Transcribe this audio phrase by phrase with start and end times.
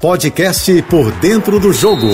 [0.00, 2.06] Podcast Por Dentro do Jogo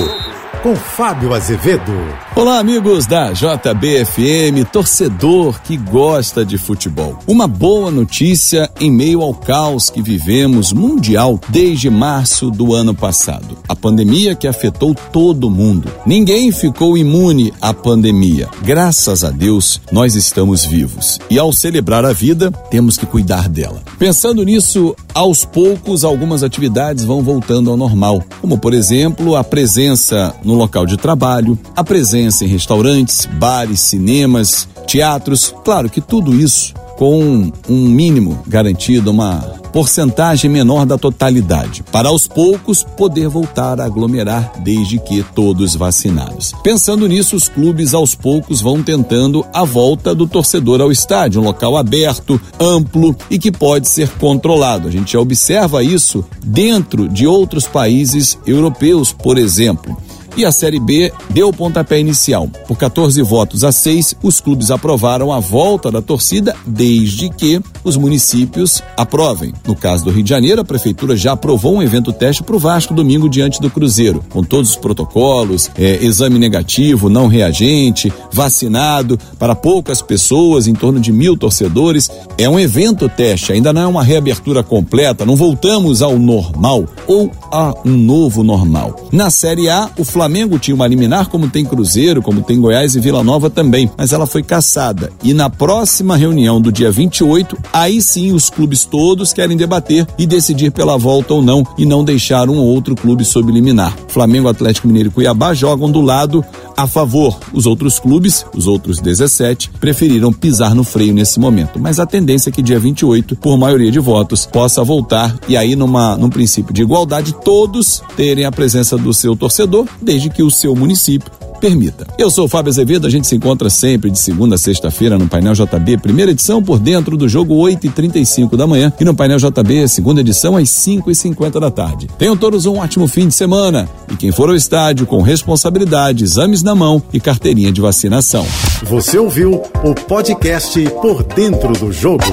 [0.64, 1.92] com Fábio Azevedo.
[2.34, 7.18] Olá, amigos da JBFM, torcedor que gosta de futebol.
[7.26, 13.58] Uma boa notícia em meio ao caos que vivemos mundial desde março do ano passado.
[13.68, 15.92] A pandemia que afetou todo mundo.
[16.06, 18.48] Ninguém ficou imune à pandemia.
[18.62, 21.18] Graças a Deus, nós estamos vivos.
[21.28, 23.82] E ao celebrar a vida, temos que cuidar dela.
[23.98, 30.34] Pensando nisso, aos poucos, algumas atividades vão voltando ao normal, como por exemplo a presença
[30.44, 35.54] no local de trabalho, a presença em restaurantes, bares, cinemas, teatros.
[35.64, 42.28] Claro que tudo isso com um mínimo garantido, uma porcentagem menor da totalidade, para aos
[42.28, 46.52] poucos poder voltar a aglomerar desde que todos vacinados.
[46.62, 51.44] Pensando nisso, os clubes aos poucos vão tentando a volta do torcedor ao estádio, um
[51.44, 54.86] local aberto, amplo e que pode ser controlado.
[54.86, 59.96] A gente já observa isso dentro de outros países europeus, por exemplo.
[60.36, 62.48] E a Série B deu o pontapé inicial.
[62.66, 67.96] Por 14 votos a 6, os clubes aprovaram a volta da torcida, desde que os
[67.96, 69.52] municípios aprovem.
[69.64, 72.58] No caso do Rio de Janeiro, a prefeitura já aprovou um evento teste para o
[72.58, 79.16] Vasco domingo diante do Cruzeiro, com todos os protocolos, é, exame negativo, não reagente, vacinado
[79.38, 82.10] para poucas pessoas, em torno de mil torcedores.
[82.36, 87.30] É um evento teste, ainda não é uma reabertura completa, não voltamos ao normal ou
[87.52, 88.96] a um novo normal.
[89.12, 92.96] Na Série A, o Flamengo Flamengo tinha uma liminar, como tem Cruzeiro, como tem Goiás
[92.96, 95.12] e Vila Nova também, mas ela foi cassada.
[95.22, 100.26] E na próxima reunião do dia 28, aí sim os clubes todos querem debater e
[100.26, 103.94] decidir pela volta ou não, e não deixar um ou outro clube sob liminar.
[104.08, 106.42] Flamengo, Atlético Mineiro e Cuiabá jogam do lado
[106.76, 107.38] a favor.
[107.52, 111.78] Os outros clubes, os outros 17, preferiram pisar no freio nesse momento.
[111.78, 115.76] Mas a tendência é que dia 28, por maioria de votos, possa voltar e aí
[115.76, 120.50] numa num princípio de igualdade todos terem a presença do seu torcedor, desde que o
[120.50, 121.30] seu município
[121.64, 122.06] permita.
[122.18, 125.26] Eu sou o Fábio Azevedo, a gente se encontra sempre de segunda a sexta-feira no
[125.26, 129.14] Painel JB, primeira edição por dentro do jogo 8 e 35 da manhã e no
[129.14, 132.06] Painel JB, segunda edição às 5 e 50 da tarde.
[132.18, 136.62] Tenham todos um ótimo fim de semana e quem for ao estádio com responsabilidade, exames
[136.64, 138.44] na mão e carteirinha de vacinação.
[138.82, 142.24] Você ouviu o podcast Por Dentro do Jogo.